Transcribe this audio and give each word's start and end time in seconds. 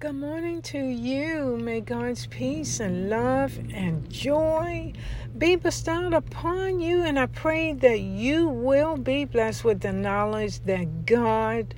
Good 0.00 0.16
morning 0.16 0.60
to 0.62 0.78
you. 0.78 1.56
May 1.56 1.80
God's 1.80 2.26
peace 2.26 2.80
and 2.80 3.08
love 3.08 3.56
and 3.72 4.10
joy 4.10 4.92
be 5.38 5.54
bestowed 5.56 6.12
upon 6.12 6.80
you. 6.80 7.02
And 7.02 7.18
I 7.18 7.26
pray 7.26 7.72
that 7.74 8.00
you 8.00 8.48
will 8.48 8.96
be 8.96 9.24
blessed 9.24 9.64
with 9.64 9.80
the 9.80 9.92
knowledge 9.92 10.60
that 10.64 11.06
God 11.06 11.74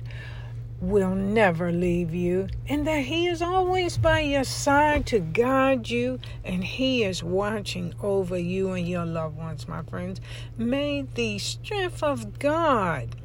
will 0.81 1.15
never 1.15 1.71
leave 1.71 2.13
you 2.13 2.47
and 2.67 2.85
that 2.87 3.03
He 3.03 3.27
is 3.27 3.41
always 3.41 3.97
by 3.97 4.21
your 4.21 4.43
side 4.43 5.05
to 5.05 5.19
guide 5.19 5.87
you 5.87 6.19
and 6.43 6.63
He 6.63 7.03
is 7.03 7.23
watching 7.23 7.93
over 8.01 8.37
you 8.37 8.71
and 8.71 8.89
your 8.89 9.05
loved 9.05 9.37
ones, 9.37 9.67
my 9.67 9.83
friends. 9.83 10.19
May 10.57 11.03
the 11.03 11.37
strength 11.37 12.01
of 12.01 12.39
God 12.39 13.15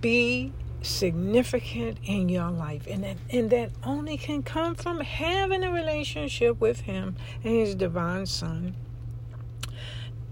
be 0.00 0.52
significant 0.82 1.98
in 2.04 2.28
your 2.28 2.50
life 2.50 2.86
and 2.86 3.04
that, 3.04 3.16
and 3.30 3.50
that 3.50 3.70
only 3.82 4.16
can 4.16 4.42
come 4.42 4.74
from 4.74 5.00
having 5.00 5.64
a 5.64 5.72
relationship 5.72 6.60
with 6.60 6.80
him 6.82 7.16
and 7.42 7.54
his 7.54 7.74
divine 7.74 8.26
son 8.26 8.74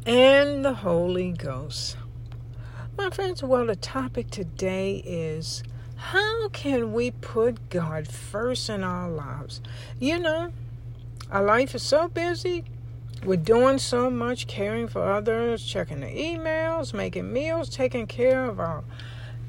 and 0.04 0.64
the 0.64 0.74
holy 0.74 1.32
ghost. 1.32 1.96
My 2.96 3.10
friends 3.10 3.42
well 3.42 3.66
the 3.66 3.76
topic 3.76 4.30
today 4.30 5.02
is 5.04 5.62
how 5.96 6.48
can 6.50 6.92
we 6.92 7.10
put 7.10 7.68
god 7.70 8.06
first 8.06 8.70
in 8.70 8.84
our 8.84 9.10
lives? 9.10 9.60
You 9.98 10.18
know 10.18 10.52
our 11.30 11.42
life 11.42 11.74
is 11.74 11.82
so 11.82 12.08
busy 12.08 12.64
we're 13.24 13.36
doing 13.36 13.78
so 13.78 14.08
much 14.08 14.46
caring 14.46 14.86
for 14.86 15.10
others 15.10 15.64
checking 15.64 16.00
the 16.00 16.06
emails 16.06 16.94
making 16.94 17.32
meals 17.32 17.68
taking 17.68 18.06
care 18.06 18.44
of 18.44 18.60
our 18.60 18.84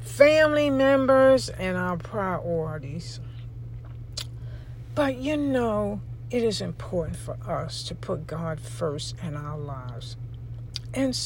family 0.07 0.69
members, 0.69 1.49
and 1.49 1.77
our 1.77 1.97
priorities. 1.97 3.19
But 4.95 5.17
you 5.17 5.37
know, 5.37 6.01
it 6.31 6.43
is 6.43 6.61
important 6.61 7.17
for 7.17 7.37
us 7.45 7.83
to 7.83 7.95
put 7.95 8.25
God 8.25 8.59
first 8.59 9.15
in 9.21 9.35
our 9.35 9.57
lives. 9.57 10.17
And 10.93 11.17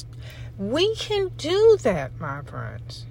we 0.58 0.96
can 0.96 1.32
do 1.38 1.78
that, 1.84 2.20
my 2.20 2.42
friends, 2.42 3.06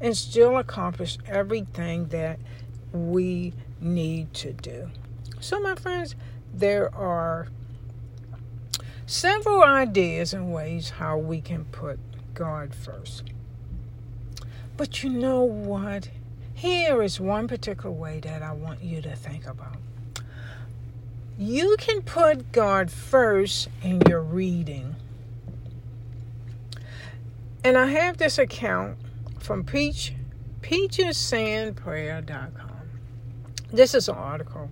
and 0.00 0.16
still 0.16 0.56
accomplish 0.56 1.18
everything 1.26 2.06
that 2.08 2.38
we 2.92 3.52
need 3.80 4.32
to 4.34 4.52
do. 4.52 4.90
So, 5.40 5.60
my 5.60 5.74
friends, 5.74 6.14
there 6.54 6.94
are 6.94 7.48
several 9.06 9.62
ideas 9.62 10.32
and 10.32 10.52
ways 10.52 10.90
how 10.90 11.18
we 11.18 11.40
can 11.40 11.64
put 11.66 11.98
God 12.34 12.74
first. 12.74 13.24
But 14.78 15.02
you 15.02 15.10
know 15.10 15.42
what? 15.42 16.08
Here 16.54 17.02
is 17.02 17.18
one 17.18 17.48
particular 17.48 17.90
way 17.90 18.20
that 18.20 18.42
I 18.42 18.52
want 18.52 18.80
you 18.80 19.02
to 19.02 19.16
think 19.16 19.44
about. 19.44 19.78
You 21.36 21.74
can 21.80 22.02
put 22.02 22.52
God 22.52 22.88
first 22.90 23.68
in 23.82 24.00
your 24.08 24.22
reading. 24.22 24.94
And 27.64 27.76
I 27.76 27.86
have 27.86 28.18
this 28.18 28.38
account 28.38 28.98
from 29.40 29.64
Peach, 29.64 30.12
peachesandprayer.com. 30.62 32.70
This 33.72 33.96
is 33.96 34.08
an 34.08 34.14
article 34.14 34.70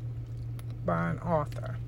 by 0.85 1.11
an 1.11 1.19
author. 1.19 1.79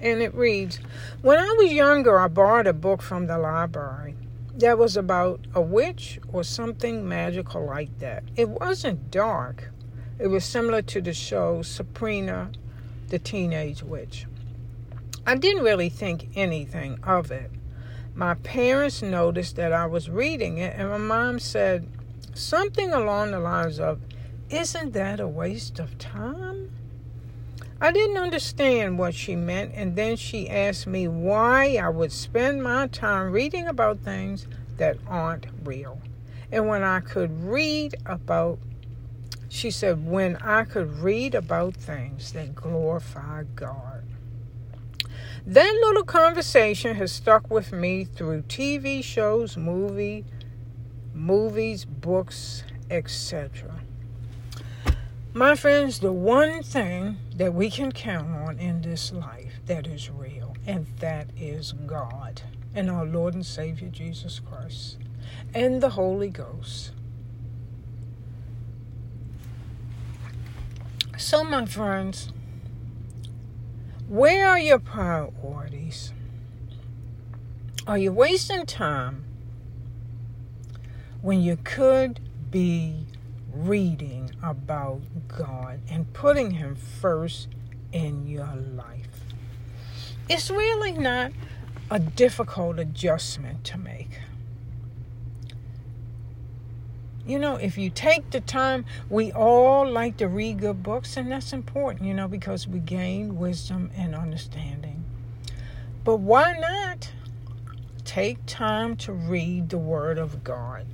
And 0.00 0.20
it 0.20 0.34
reads 0.34 0.80
When 1.22 1.38
I 1.38 1.54
was 1.56 1.72
younger, 1.72 2.18
I 2.18 2.26
borrowed 2.26 2.66
a 2.66 2.72
book 2.72 3.02
from 3.02 3.28
the 3.28 3.38
library 3.38 4.15
that 4.60 4.78
was 4.78 4.96
about 4.96 5.46
a 5.54 5.60
witch 5.60 6.18
or 6.32 6.42
something 6.42 7.08
magical 7.08 7.64
like 7.64 7.98
that. 7.98 8.24
It 8.36 8.48
wasn't 8.48 9.10
dark. 9.10 9.70
It 10.18 10.28
was 10.28 10.44
similar 10.44 10.82
to 10.82 11.00
the 11.00 11.12
show 11.12 11.62
Sabrina, 11.62 12.50
the 13.08 13.18
Teenage 13.18 13.82
Witch. 13.82 14.26
I 15.26 15.36
didn't 15.36 15.64
really 15.64 15.88
think 15.88 16.28
anything 16.36 16.98
of 17.02 17.30
it. 17.30 17.50
My 18.14 18.34
parents 18.34 19.02
noticed 19.02 19.56
that 19.56 19.72
I 19.72 19.86
was 19.86 20.08
reading 20.08 20.58
it, 20.58 20.74
and 20.76 20.88
my 20.88 20.98
mom 20.98 21.38
said 21.38 21.86
something 22.32 22.92
along 22.92 23.32
the 23.32 23.40
lines 23.40 23.78
of, 23.78 24.00
Isn't 24.48 24.92
that 24.92 25.20
a 25.20 25.28
waste 25.28 25.78
of 25.78 25.98
time? 25.98 26.70
I 27.78 27.92
didn't 27.92 28.16
understand 28.16 28.98
what 28.98 29.14
she 29.14 29.36
meant, 29.36 29.72
and 29.74 29.96
then 29.96 30.16
she 30.16 30.48
asked 30.48 30.86
me 30.86 31.08
why 31.08 31.76
I 31.76 31.90
would 31.90 32.10
spend 32.10 32.62
my 32.62 32.86
time 32.86 33.32
reading 33.32 33.66
about 33.66 33.98
things 33.98 34.46
that 34.78 34.96
aren't 35.06 35.46
real. 35.62 36.00
And 36.50 36.68
when 36.68 36.82
I 36.82 37.00
could 37.00 37.44
read 37.44 37.96
about, 38.06 38.58
she 39.50 39.70
said, 39.70 40.06
when 40.06 40.36
I 40.36 40.64
could 40.64 41.00
read 41.00 41.34
about 41.34 41.76
things 41.76 42.32
that 42.32 42.54
glorify 42.54 43.44
God. 43.54 44.04
That 45.46 45.78
little 45.84 46.02
conversation 46.02 46.96
has 46.96 47.12
stuck 47.12 47.50
with 47.50 47.72
me 47.72 48.04
through 48.04 48.42
TV 48.42 49.04
shows, 49.04 49.56
movie, 49.56 50.24
movies, 51.12 51.84
books, 51.84 52.64
etc. 52.90 53.80
My 55.36 55.54
friends, 55.54 55.98
the 55.98 56.12
one 56.12 56.62
thing 56.62 57.18
that 57.36 57.52
we 57.52 57.68
can 57.68 57.92
count 57.92 58.34
on 58.34 58.58
in 58.58 58.80
this 58.80 59.12
life 59.12 59.60
that 59.66 59.86
is 59.86 60.08
real, 60.08 60.56
and 60.66 60.86
that 61.00 61.28
is 61.36 61.74
God 61.84 62.40
and 62.74 62.88
our 62.88 63.04
Lord 63.04 63.34
and 63.34 63.44
Savior 63.44 63.90
Jesus 63.90 64.38
Christ 64.40 64.96
and 65.52 65.82
the 65.82 65.90
Holy 65.90 66.30
Ghost. 66.30 66.92
So, 71.18 71.44
my 71.44 71.66
friends, 71.66 72.32
where 74.08 74.48
are 74.48 74.58
your 74.58 74.78
priorities? 74.78 76.14
Are 77.86 77.98
you 77.98 78.10
wasting 78.10 78.64
time 78.64 79.26
when 81.20 81.42
you 81.42 81.58
could 81.62 82.20
be 82.50 83.04
reading 83.64 84.30
about 84.42 85.00
God 85.28 85.80
and 85.88 86.12
putting 86.12 86.52
Him 86.52 86.74
first 86.74 87.48
in 87.92 88.26
your 88.26 88.54
life. 88.54 89.08
It's 90.28 90.50
really 90.50 90.92
not 90.92 91.32
a 91.90 91.98
difficult 91.98 92.78
adjustment 92.78 93.64
to 93.64 93.78
make. 93.78 94.20
You 97.26 97.38
know, 97.40 97.56
if 97.56 97.76
you 97.76 97.90
take 97.90 98.30
the 98.30 98.40
time, 98.40 98.84
we 99.10 99.32
all 99.32 99.88
like 99.88 100.16
to 100.18 100.28
read 100.28 100.60
good 100.60 100.82
books, 100.82 101.16
and 101.16 101.30
that's 101.30 101.52
important, 101.52 102.06
you 102.06 102.14
know, 102.14 102.28
because 102.28 102.68
we 102.68 102.78
gain 102.78 103.36
wisdom 103.36 103.90
and 103.96 104.14
understanding. 104.14 105.04
But 106.04 106.18
why 106.18 106.56
not 106.58 107.10
take 108.04 108.38
time 108.46 108.96
to 108.98 109.12
read 109.12 109.70
the 109.70 109.78
Word 109.78 110.18
of 110.18 110.44
God? 110.44 110.86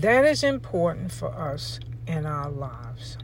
That 0.00 0.24
is 0.24 0.42
important 0.42 1.12
for 1.12 1.28
us 1.28 1.78
in 2.06 2.24
our 2.24 2.48
lives. 2.48 3.18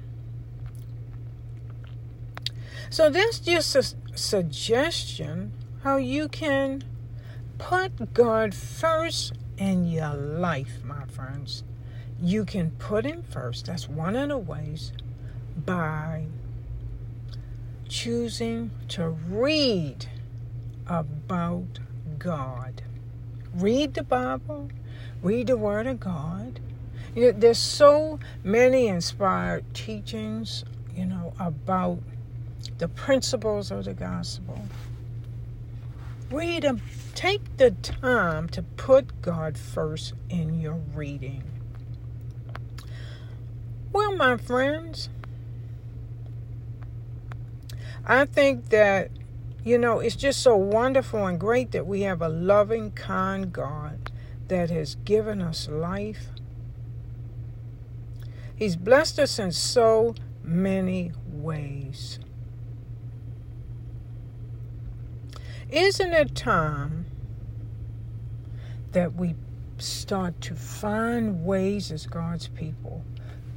So 2.90 3.08
that's 3.08 3.38
just 3.38 3.74
a 3.74 3.82
suggestion 4.14 5.52
how 5.82 5.96
you 5.96 6.28
can 6.28 6.84
put 7.56 8.12
God 8.12 8.54
first 8.54 9.32
in 9.56 9.86
your 9.86 10.12
life, 10.12 10.84
my 10.84 11.06
friends. 11.06 11.64
You 12.20 12.44
can 12.44 12.72
put 12.72 13.06
Him 13.06 13.22
first. 13.22 13.64
That's 13.64 13.88
one 13.88 14.14
of 14.14 14.28
the 14.28 14.36
ways 14.36 14.92
by 15.56 16.26
choosing 17.88 18.70
to 18.88 19.08
read 19.08 20.10
about 20.86 21.78
God. 22.18 22.82
Read 23.54 23.94
the 23.94 24.02
Bible, 24.02 24.68
read 25.22 25.46
the 25.46 25.56
Word 25.56 25.86
of 25.86 26.00
God, 26.00 26.60
you 27.16 27.32
know, 27.32 27.38
there's 27.38 27.58
so 27.58 28.20
many 28.44 28.88
inspired 28.88 29.64
teachings, 29.72 30.64
you 30.94 31.06
know, 31.06 31.32
about 31.40 31.98
the 32.76 32.88
principles 32.88 33.70
of 33.70 33.86
the 33.86 33.94
gospel. 33.94 34.60
Read 36.30 36.64
them. 36.64 36.82
Take 37.14 37.56
the 37.56 37.70
time 37.70 38.50
to 38.50 38.62
put 38.62 39.22
God 39.22 39.56
first 39.56 40.12
in 40.28 40.60
your 40.60 40.78
reading. 40.94 41.42
Well, 43.94 44.14
my 44.14 44.36
friends, 44.36 45.08
I 48.04 48.26
think 48.26 48.68
that, 48.68 49.10
you 49.64 49.78
know, 49.78 50.00
it's 50.00 50.16
just 50.16 50.42
so 50.42 50.54
wonderful 50.54 51.24
and 51.24 51.40
great 51.40 51.70
that 51.70 51.86
we 51.86 52.02
have 52.02 52.20
a 52.20 52.28
loving, 52.28 52.90
kind 52.90 53.50
God 53.50 54.10
that 54.48 54.68
has 54.68 54.96
given 55.06 55.40
us 55.40 55.66
life 55.66 56.28
He's 58.56 58.74
blessed 58.74 59.18
us 59.18 59.38
in 59.38 59.52
so 59.52 60.14
many 60.42 61.12
ways. 61.26 62.18
Isn't 65.70 66.12
it 66.12 66.34
time 66.34 67.06
that 68.92 69.14
we 69.14 69.34
start 69.78 70.40
to 70.40 70.54
find 70.54 71.44
ways 71.44 71.92
as 71.92 72.06
God's 72.06 72.48
people 72.48 73.04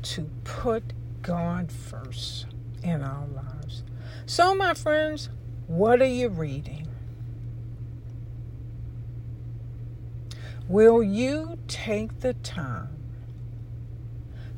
to 0.01 0.29
put 0.43 0.83
God 1.21 1.71
first 1.71 2.45
in 2.83 3.01
our 3.01 3.27
lives. 3.27 3.83
So, 4.25 4.55
my 4.55 4.73
friends, 4.73 5.29
what 5.67 6.01
are 6.01 6.05
you 6.05 6.29
reading? 6.29 6.87
Will 10.67 11.01
you 11.01 11.57
take 11.67 12.19
the 12.19 12.33
time 12.35 12.89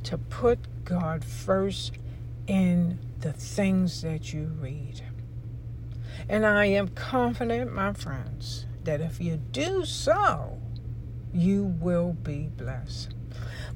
to 0.03 0.18
put 0.18 0.59
God 0.86 1.24
first 1.24 1.94
in 2.48 3.00
the 3.19 3.33
things 3.33 4.01
that 4.01 4.33
you 4.33 4.56
read? 4.59 5.01
And 6.30 6.45
I 6.45 6.65
am 6.65 6.89
confident, 6.89 7.74
my 7.74 7.94
friends, 7.94 8.65
that 8.83 9.01
if 9.01 9.19
you 9.19 9.38
do 9.38 9.86
so, 9.86 10.59
you 11.33 11.63
will 11.63 12.13
be 12.13 12.50
blessed. 12.56 13.13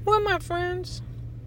Well, 0.04 0.20
my 0.22 0.38
friends, 0.38 1.02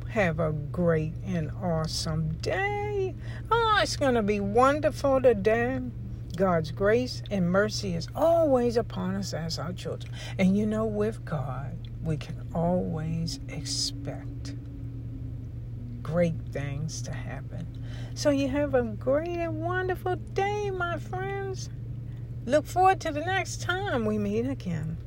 have 0.09 0.39
a 0.39 0.51
great 0.51 1.13
and 1.25 1.51
awesome 1.61 2.29
day. 2.41 3.15
Oh, 3.51 3.79
it's 3.81 3.95
going 3.95 4.15
to 4.15 4.23
be 4.23 4.39
wonderful 4.39 5.21
today. 5.21 5.81
God's 6.35 6.71
grace 6.71 7.21
and 7.29 7.51
mercy 7.51 7.95
is 7.95 8.07
always 8.15 8.77
upon 8.77 9.15
us 9.15 9.33
as 9.33 9.59
our 9.59 9.73
children. 9.73 10.13
And 10.37 10.57
you 10.57 10.65
know, 10.65 10.85
with 10.85 11.25
God, 11.25 11.77
we 12.03 12.17
can 12.17 12.47
always 12.53 13.39
expect 13.49 14.55
great 16.11 16.35
things 16.51 17.01
to 17.03 17.11
happen. 17.11 17.67
So 18.15 18.31
you 18.31 18.47
have 18.47 18.73
a 18.73 18.81
great 18.81 19.38
and 19.38 19.61
wonderful 19.61 20.15
day, 20.15 20.71
my 20.71 20.97
friends. 20.97 21.69
Look 22.45 22.65
forward 22.65 23.00
to 23.01 23.11
the 23.11 23.21
next 23.21 23.61
time 23.61 24.06
we 24.06 24.17
meet 24.17 24.47
again. 24.47 24.97